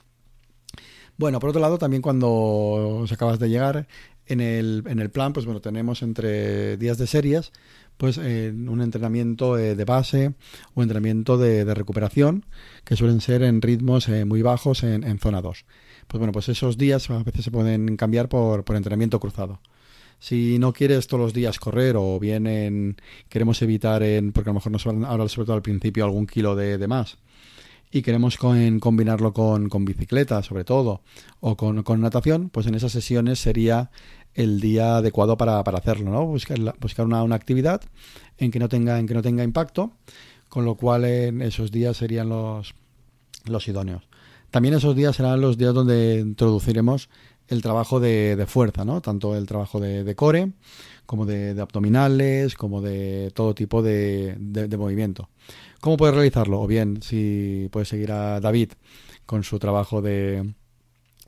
Bueno, 1.17 1.39
por 1.39 1.51
otro 1.51 1.63
lado, 1.63 1.79
también 1.79 2.03
cuando 2.03 2.29
os 2.29 3.13
acabas 3.13 3.39
de 3.39 3.49
llegar 3.49 3.87
en 4.27 4.41
el, 4.41 4.83
en 4.89 4.99
el 4.99 5.13
plan, 5.13 5.33
pues 5.33 5.47
bueno, 5.47 5.61
tenemos 5.61 6.03
entre 6.03 6.77
días 6.77 6.99
de 6.99 7.07
series, 7.07 7.53
pues 7.97 8.17
un 8.17 8.81
entrenamiento 8.83 9.57
eh, 9.57 9.77
de 9.77 9.85
base 9.85 10.35
o 10.75 10.83
entrenamiento 10.83 11.39
de, 11.39 11.73
recuperación, 11.73 12.45
que 12.83 12.97
suelen 12.97 13.21
ser 13.21 13.45
en 13.45 13.63
ritmos 13.63 14.09
muy 14.27 14.43
bajos 14.43 14.83
en, 14.83 15.05
en, 15.05 15.21
zona 15.21 15.41
2. 15.41 15.65
Pues 16.09 16.19
bueno, 16.19 16.33
pues 16.33 16.49
esos 16.49 16.77
días 16.77 17.09
a 17.11 17.23
veces 17.23 17.45
se 17.45 17.53
pueden 17.53 17.97
cambiar 17.97 18.29
por, 18.29 18.65
por 18.65 18.75
entrenamiento 18.75 19.21
cruzado. 19.21 19.61
Si 20.23 20.61
no 20.61 20.73
quieres 20.73 21.09
todos 21.09 21.21
los 21.21 21.35
días 21.35 21.59
correr 21.59 21.97
o 21.99 22.21
bien 22.21 22.97
queremos 23.29 23.61
evitar, 23.61 24.05
en, 24.05 24.31
porque 24.31 24.51
a 24.51 24.53
lo 24.53 24.61
mejor 24.61 24.71
nos 24.71 24.85
van 24.85 25.05
ahora 25.05 25.27
sobre 25.27 25.47
todo 25.47 25.57
al 25.57 25.63
principio 25.63 26.05
algún 26.05 26.29
kilo 26.29 26.55
de, 26.55 26.79
de 26.79 26.87
más, 26.87 27.19
y 27.91 28.03
queremos 28.03 28.37
combinarlo 28.37 29.33
con, 29.33 29.69
con, 29.69 29.85
bicicleta 29.85 30.41
sobre 30.45 30.63
todo 30.63 31.03
o 31.41 31.57
con, 31.57 31.83
con, 31.83 32.01
natación, 32.01 32.51
pues 32.51 32.69
en 32.69 32.77
esas 32.77 32.93
sesiones 32.93 33.41
sería 33.41 33.91
el 34.35 34.61
día 34.61 34.99
adecuado 34.99 35.37
para, 35.37 35.65
para 35.65 35.79
hacerlo, 35.79 36.13
¿no? 36.13 36.25
Buscar, 36.25 36.77
buscar 36.79 37.05
una, 37.05 37.25
una, 37.25 37.35
actividad 37.35 37.83
en 38.39 38.53
que 38.53 38.61
no 38.61 38.69
tenga, 38.69 39.01
en 39.01 39.09
que 39.09 39.15
no 39.15 39.23
tenga 39.23 39.43
impacto, 39.43 39.91
con 40.49 40.65
lo 40.65 40.77
cual 40.77 41.05
en 41.05 41.43
esos 41.43 41.73
días 41.73 41.97
serían 41.97 42.29
los 42.29 42.77
los 43.47 43.67
idóneos. 43.67 44.05
También 44.53 44.75
esos 44.75 44.95
días 44.95 45.17
serán 45.17 45.41
los 45.41 45.57
días 45.59 45.75
donde 45.75 46.21
introduciremos 46.21 47.09
el 47.49 47.63
trabajo 47.63 48.01
de, 48.01 48.45
fuerza, 48.49 48.85
¿no? 48.85 49.01
Tanto 49.01 49.37
el 49.37 49.47
trabajo 49.47 49.81
de, 49.81 50.15
core 50.15 50.53
como 51.07 51.27
de, 51.27 51.61
abdominales, 51.61 52.55
como 52.55 52.81
de 52.81 53.31
todo 53.35 53.55
tipo 53.55 53.83
de, 53.83 54.37
movimiento. 54.79 55.29
¿Cómo 55.81 55.97
puedes 55.97 56.15
realizarlo? 56.15 56.61
O 56.61 56.67
bien, 56.67 57.03
si 57.03 57.69
puedes 57.71 57.89
seguir 57.89 58.13
a 58.13 58.41
David 58.41 58.73
con 59.27 59.45
su 59.45 59.59
trabajo 59.59 60.01
de, 60.01 60.55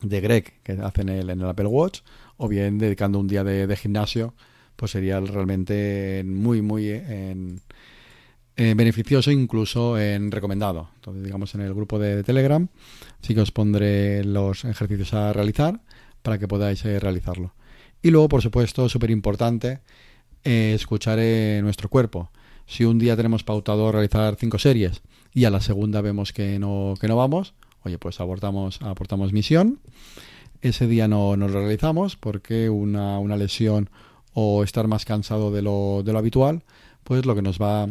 de 0.01 0.21
Greg 0.21 0.63
que 0.63 0.73
hace 0.73 1.03
en 1.03 1.09
el, 1.09 1.31
en 1.31 1.41
el 1.41 1.49
Apple 1.49 1.67
Watch, 1.67 2.01
o 2.37 2.49
bien 2.49 2.79
dedicando 2.79 3.19
un 3.19 3.29
día 3.29 3.45
de, 3.45 3.77
gimnasio, 3.77 4.35
pues 4.77 4.91
sería 4.91 5.21
realmente 5.21 6.23
muy, 6.27 6.63
muy 6.63 6.91
en, 6.91 7.61
beneficioso, 8.57 9.31
incluso 9.31 9.99
en 9.99 10.31
recomendado. 10.31 10.91
Entonces, 10.97 11.25
digamos, 11.25 11.55
en 11.55 11.63
el 11.63 11.75
grupo 11.75 11.99
de, 11.99 12.23
Telegram 12.23 12.67
sí 13.21 13.35
que 13.35 13.41
os 13.41 13.53
pondré 13.53 14.25
los 14.25 14.65
ejercicios 14.65 15.15
a 15.15 15.33
realizar 15.33 15.81
para 16.25 16.39
que 16.39 16.49
podáis 16.49 16.83
eh, 16.87 16.99
realizarlo. 16.99 17.53
Y 18.03 18.11
luego, 18.11 18.29
por 18.29 18.43
supuesto, 18.43 18.89
súper 18.89 19.11
importante, 19.11 19.81
eh, 20.43 20.73
escuchar 20.75 21.19
nuestro 21.63 21.89
cuerpo. 21.89 22.31
Si 22.67 22.85
un 22.85 22.99
día 22.99 23.15
tenemos 23.15 23.45
pautado 23.45 23.93
realizar 23.93 24.35
cinco 24.37 24.59
series 24.59 25.03
y 25.35 25.45
a 25.45 25.51
la 25.51 25.61
segunda 25.61 26.01
vemos 26.01 26.33
que 26.33 26.59
no, 26.59 26.95
que 26.99 27.09
no 27.09 27.17
vamos, 27.17 27.53
oye, 27.83 27.99
pues 27.99 28.21
abortamos, 28.21 28.81
aportamos 28.81 29.35
misión. 29.35 29.81
Ese 30.63 30.87
día 30.87 31.09
no, 31.09 31.37
nos 31.37 31.51
lo 31.51 31.61
realizamos 31.61 32.17
porque 32.17 32.71
una, 32.71 33.19
una, 33.19 33.37
lesión 33.37 33.91
o 34.33 34.65
estar 34.65 34.89
más 34.89 35.05
cansado 35.05 35.51
de 35.51 35.61
lo, 35.61 36.03
de 36.03 36.13
lo 36.15 36.19
habitual, 36.19 36.63
pues 37.05 37.27
lo 37.27 37.35
que 37.35 37.43
nos 37.43 37.61
va 37.61 37.87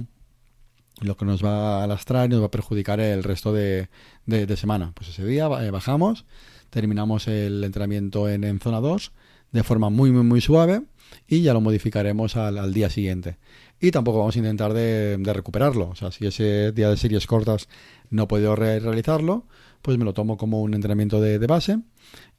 lo 1.01 1.17
que 1.17 1.25
nos 1.25 1.43
va 1.43 1.83
a 1.83 1.87
lastrar 1.87 2.27
y 2.27 2.29
nos 2.29 2.41
va 2.41 2.47
a 2.47 2.51
perjudicar 2.51 2.99
el 2.99 3.23
resto 3.23 3.51
de, 3.51 3.89
de, 4.25 4.57
semana. 4.57 4.91
Pues 4.95 5.09
ese 5.09 5.25
día 5.25 5.47
eh, 5.61 5.71
bajamos, 5.71 6.25
terminamos 6.73 7.27
el 7.27 7.63
entrenamiento 7.63 8.27
en, 8.27 8.59
zona 8.59 8.79
2 8.79 9.11
de 9.51 9.63
forma 9.63 9.91
muy, 9.91 10.11
muy, 10.11 10.23
muy 10.23 10.41
suave 10.41 10.81
y 11.27 11.43
ya 11.43 11.53
lo 11.53 11.61
modificaremos 11.61 12.35
al, 12.35 12.73
día 12.73 12.89
siguiente. 12.89 13.37
Y 13.79 13.91
tampoco 13.91 14.17
vamos 14.17 14.35
a 14.35 14.39
intentar 14.39 14.73
de, 14.73 15.19
recuperarlo. 15.23 15.89
O 15.89 15.95
sea, 15.95 16.11
si 16.11 16.25
ese 16.25 16.71
día 16.71 16.89
de 16.89 16.97
series 16.97 17.27
cortas 17.27 17.69
no 18.09 18.27
puedo 18.27 18.55
realizarlo, 18.55 19.45
pues 19.83 19.99
me 19.99 20.05
lo 20.05 20.15
tomo 20.15 20.35
como 20.35 20.63
un 20.63 20.73
entrenamiento 20.73 21.21
de, 21.21 21.37
base 21.45 21.77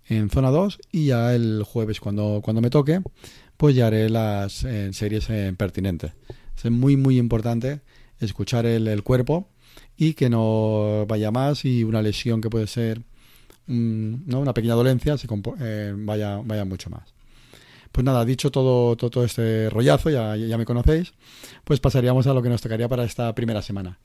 en 0.08 0.28
zona 0.30 0.50
2 0.50 0.80
y 0.90 1.06
ya 1.06 1.32
el 1.32 1.62
jueves 1.62 2.00
cuando, 2.00 2.40
cuando 2.42 2.60
me 2.60 2.70
toque, 2.70 3.02
pues 3.56 3.76
ya 3.76 3.86
haré 3.86 4.10
las 4.10 4.64
eh, 4.64 4.92
series 4.92 5.28
pertinentes. 5.56 6.12
Es 6.62 6.70
muy, 6.72 6.96
muy 6.96 7.18
importante 7.18 7.82
escuchar 8.18 8.66
el, 8.66 9.02
cuerpo 9.04 9.48
y 9.96 10.14
que 10.14 10.28
no 10.28 11.06
vaya 11.06 11.30
más 11.30 11.64
y 11.64 11.84
una 11.84 12.02
lesión 12.02 12.40
que 12.40 12.50
puede 12.50 12.66
ser 12.66 13.02
¿no? 13.66 14.40
una 14.40 14.54
pequeña 14.54 14.74
dolencia 14.74 15.16
se 15.16 15.28
eh, 15.60 15.94
vaya, 15.96 16.40
vaya 16.44 16.64
mucho 16.64 16.90
más. 16.90 17.14
Pues 17.92 18.04
nada, 18.04 18.24
dicho 18.24 18.50
todo, 18.50 18.96
todo, 18.96 19.24
este 19.24 19.70
rollazo, 19.70 20.10
ya, 20.10 20.36
ya 20.36 20.58
me 20.58 20.64
conocéis, 20.64 21.14
pues 21.62 21.78
pasaríamos 21.78 22.26
a 22.26 22.34
lo 22.34 22.42
que 22.42 22.48
nos 22.48 22.60
tocaría 22.60 22.88
para 22.88 23.04
esta 23.04 23.32
primera 23.34 23.62
semana 23.62 23.98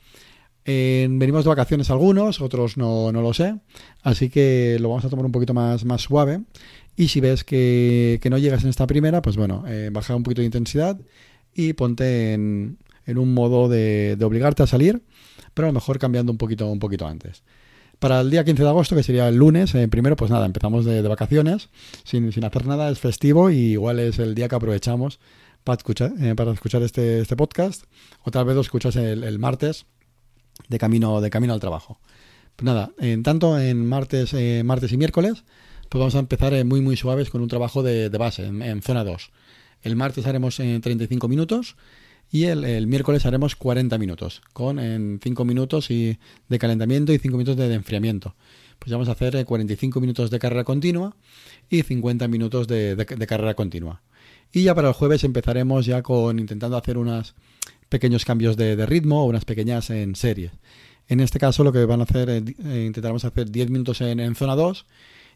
venimos 0.66 1.44
de 1.44 1.50
vacaciones 1.50 1.90
algunos, 1.90 2.42
otros 2.42 2.78
no, 2.78 3.12
no, 3.12 3.22
lo 3.22 3.34
sé. 3.34 3.56
Así 4.04 4.30
que 4.30 4.78
lo 4.80 4.90
vamos 4.90 5.06
a 5.06 5.10
tomar 5.10 5.26
un 5.26 5.32
poquito 5.32 5.54
más, 5.54 5.86
más 5.86 6.02
suave. 6.02 6.42
Y 6.96 7.08
si 7.08 7.22
ves 7.22 7.44
que, 7.44 8.20
no 8.30 8.38
llegas 8.38 8.64
en 8.64 8.70
esta 8.70 8.88
primera, 8.88 9.22
pues 9.22 9.38
bueno, 9.38 9.64
eh, 9.68 9.90
baja 9.92 10.16
un 10.16 10.24
poquito 10.24 10.42
de 10.42 10.48
intensidad 10.48 11.00
y 11.54 11.74
ponte 11.74 12.34
en, 12.34 12.78
en 13.06 13.18
un 13.18 13.34
modo 13.34 13.70
de, 13.70 14.18
obligarte 14.22 14.64
a 14.64 14.68
salir, 14.68 15.02
pero 15.54 15.68
a 15.68 15.70
lo 15.70 15.74
mejor 15.74 15.98
cambiando 15.98 16.32
un 16.32 16.38
poquito, 16.38 16.68
un 16.68 16.80
poquito 16.80 17.08
antes. 17.08 17.44
Para 18.00 18.22
el 18.22 18.30
día 18.30 18.46
15 18.46 18.64
de 18.64 18.70
agosto, 18.70 18.96
que 18.96 19.04
sería 19.04 19.28
el 19.28 19.36
lunes, 19.36 19.76
eh, 19.76 19.88
primero, 19.90 20.16
pues 20.16 20.32
nada, 20.32 20.46
empezamos 20.46 20.86
de, 20.86 21.02
vacaciones, 21.02 21.70
sin, 22.06 22.32
sin, 22.32 22.46
hacer 22.46 22.66
nada, 22.66 22.90
es 22.90 23.00
festivo 23.00 23.50
y 23.50 23.74
igual 23.74 24.00
es 24.00 24.20
el 24.20 24.36
día 24.36 24.48
que 24.48 24.56
aprovechamos 24.56 25.20
para 25.66 25.78
escuchar, 25.78 26.14
eh, 26.20 26.34
para 26.34 26.52
escuchar 26.52 26.82
este, 26.82 27.20
este 27.20 27.36
podcast. 27.36 27.84
O 28.24 28.32
tal 28.32 28.46
vez 28.46 28.56
lo 28.56 28.62
escuchas 28.62 28.96
el, 28.96 29.38
martes, 29.40 29.86
de 30.68 30.80
camino, 30.80 31.20
de 31.20 31.30
camino 31.30 31.54
al 31.54 31.60
trabajo. 31.60 32.00
Pues 32.56 32.66
nada, 32.66 32.92
en 33.00 33.24
tanto 33.24 33.60
en 33.60 33.86
martes, 33.86 34.34
eh, 34.34 34.64
martes 34.64 34.92
y 34.92 34.98
miércoles, 34.98 35.44
pues 35.90 36.00
vamos 36.00 36.16
a 36.16 36.20
empezar 36.20 36.54
muy 36.66 36.82
muy 36.82 36.96
suaves 36.98 37.30
con 37.30 37.42
un 37.42 37.48
trabajo 37.48 37.84
de, 37.84 38.10
base 38.10 38.46
en, 38.46 38.82
zona 38.82 39.04
2. 39.04 39.32
El 39.82 39.96
martes 39.96 40.26
haremos 40.26 40.60
en 40.60 40.76
eh, 40.76 40.80
35 40.80 41.28
minutos 41.28 41.76
y 42.32 42.46
el, 42.46 42.86
miércoles 42.88 43.26
haremos 43.26 43.56
40 43.56 43.98
minutos, 43.98 44.42
con 44.54 44.80
en 44.80 45.20
5 45.22 45.46
minutos 45.46 45.90
y 45.90 46.20
de 46.48 46.60
calentamiento 46.60 47.12
y 47.12 47.18
5 47.18 47.38
minutos 47.38 47.58
de, 47.58 47.74
enfriamiento. 47.74 48.36
Pues 48.78 48.92
vamos 48.92 49.10
a 49.10 49.14
hacer 49.14 49.44
45 49.44 50.00
minutos 50.00 50.30
de 50.30 50.40
carrera 50.40 50.64
continua 50.64 51.16
y 51.70 51.82
50 51.82 52.28
minutos 52.28 52.68
de, 52.68 53.26
carrera 53.28 53.56
continua. 53.56 54.02
Y 54.52 54.64
ya 54.64 54.76
para 54.76 54.90
el 54.90 54.94
jueves 54.94 55.24
empezaremos 55.24 55.86
ya 55.86 56.04
con 56.04 56.40
intentando 56.40 56.78
hacer 56.78 56.98
unas 56.98 57.34
pequeños 57.90 58.26
cambios 58.26 58.56
de, 58.58 58.86
ritmo 58.86 59.24
o 59.24 59.26
unas 59.26 59.46
pequeñas 59.46 59.90
en 59.90 60.16
series. 60.16 60.52
En 61.08 61.22
este 61.22 61.40
caso 61.40 61.64
lo 61.64 61.74
que 61.74 61.84
van 61.86 62.02
a 62.02 62.04
hacer, 62.04 62.30
es 62.30 62.44
eh, 62.64 62.86
intentaremos 62.86 63.26
hacer 63.26 63.50
10 63.50 63.72
minutos 63.72 64.02
en, 64.02 64.36
zona 64.36 64.56
2 64.56 64.86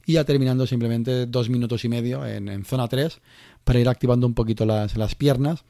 y 0.06 0.14
ya 0.14 0.26
terminando 0.26 0.68
simplemente 0.68 1.26
2 1.26 1.50
minutos 1.50 1.84
y 1.86 1.90
medio 1.90 2.24
en, 2.24 2.64
zona 2.66 2.88
3 2.88 3.20
para 3.64 3.80
ir 3.80 3.90
activando 3.90 4.28
un 4.28 4.36
poquito 4.36 4.66
las, 4.68 4.96
las 4.96 5.16
piernas 5.16 5.64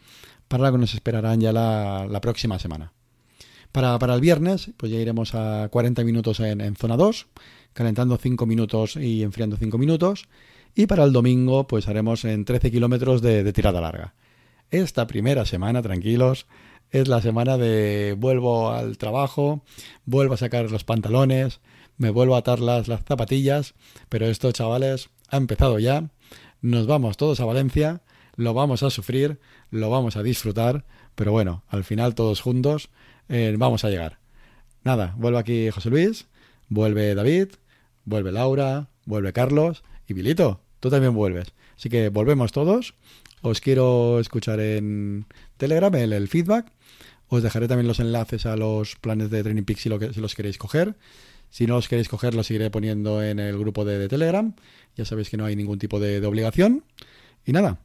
para 0.47 0.65
lo 0.65 0.71
que 0.73 0.77
nos 0.79 0.93
esperarán 0.93 1.41
ya 1.41 1.51
la, 1.51 2.19
próxima 2.21 2.59
semana. 2.59 2.93
Para, 3.71 3.97
el 3.97 4.21
viernes, 4.21 4.71
pues 4.77 4.91
ya 4.91 4.99
iremos 4.99 5.33
a 5.33 5.67
40 5.69 6.03
minutos 6.03 6.39
en, 6.39 6.75
zona 6.75 6.95
2, 6.95 7.27
calentando 7.73 8.17
5 8.17 8.45
minutos 8.45 8.95
y 8.95 9.23
enfriando 9.23 9.57
5 9.57 9.77
minutos. 9.77 10.25
Y 10.75 10.87
para 10.87 11.03
el 11.03 11.13
domingo, 11.13 11.67
pues 11.67 11.87
haremos 11.87 12.25
en 12.25 12.45
13 12.45 12.71
kilómetros 12.71 13.21
de, 13.21 13.43
de 13.43 13.53
tirada 13.53 13.81
larga. 13.81 14.13
Esta 14.69 15.07
primera 15.07 15.45
semana, 15.45 15.81
tranquilos, 15.81 16.47
es 16.93 17.07
la 17.07 17.21
semana 17.21 17.57
de 17.57 18.15
vuelvo 18.17 18.69
al 18.69 18.99
trabajo, 18.99 19.63
vuelvo 20.05 20.35
a 20.35 20.37
sacar 20.37 20.69
los 20.69 20.83
pantalones, 20.83 21.59
me 21.97 22.11
vuelvo 22.11 22.35
a 22.35 22.39
atar 22.39 22.59
las, 22.59 22.87
las 22.87 23.03
zapatillas, 23.03 23.73
pero 24.09 24.27
esto, 24.27 24.51
chavales, 24.51 25.09
ha 25.29 25.37
empezado 25.37 25.79
ya. 25.79 26.09
Nos 26.61 26.85
vamos 26.85 27.17
todos 27.17 27.39
a 27.39 27.45
Valencia, 27.45 28.03
lo 28.35 28.53
vamos 28.53 28.83
a 28.83 28.89
sufrir, 28.89 29.39
lo 29.69 29.89
vamos 29.89 30.15
a 30.15 30.23
disfrutar, 30.23 30.85
pero 31.15 31.31
bueno, 31.31 31.63
al 31.67 31.83
final 31.83 32.15
todos 32.15 32.41
juntos 32.41 32.89
eh, 33.29 33.53
vamos 33.57 33.83
a 33.83 33.89
llegar. 33.89 34.19
Nada, 34.83 35.13
vuelve 35.17 35.39
aquí 35.39 35.69
José 35.69 35.89
Luis, 35.89 36.27
vuelve 36.69 37.15
David, 37.15 37.49
vuelve 38.05 38.31
Laura, 38.31 38.89
vuelve 39.05 39.33
Carlos 39.33 39.83
y 40.07 40.13
Vilito, 40.13 40.61
tú 40.79 40.89
también 40.89 41.13
vuelves. 41.13 41.53
Así 41.77 41.89
que 41.89 42.09
volvemos 42.09 42.51
todos. 42.51 42.95
Os 43.41 43.59
quiero 43.59 44.19
escuchar 44.19 44.59
en 44.59 45.25
Telegram 45.57 45.93
el, 45.95 46.27
feedback 46.29 46.71
os 47.27 47.41
dejaré 47.41 47.67
también 47.67 47.87
los 47.87 47.99
enlaces 47.99 48.45
a 48.45 48.55
los 48.55 48.95
planes 48.95 49.31
de 49.31 49.41
Training 49.41 49.63
Peaks 49.63 49.81
si, 49.81 49.89
lo 49.89 49.99
si 49.99 50.21
los 50.21 50.35
queréis 50.35 50.57
coger. 50.57 50.95
Si 51.49 51.65
no 51.65 51.75
los 51.75 51.87
queréis 51.87 52.07
coger, 52.07 52.35
los 52.35 52.47
seguiré 52.47 52.69
poniendo 52.69 53.23
en 53.23 53.39
el 53.39 53.57
grupo 53.57 53.85
de, 53.85 54.07
Telegram. 54.07 54.55
Ya 54.95 55.05
sabéis 55.05 55.29
que 55.29 55.37
no 55.37 55.45
hay 55.45 55.55
ningún 55.55 55.79
tipo 55.79 55.99
de, 55.99 56.23
obligación. 56.25 56.83
Y 57.45 57.51
nada, 57.51 57.79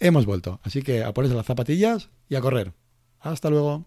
hemos 0.00 0.26
vuelto. 0.26 0.60
Así 0.62 0.82
que 0.82 1.04
a 1.04 1.12
ponerse 1.12 1.36
las 1.36 1.46
zapatillas 1.46 2.10
y 2.28 2.36
a 2.36 2.40
correr. 2.40 2.72
Hasta 3.20 3.50
luego. 3.50 3.86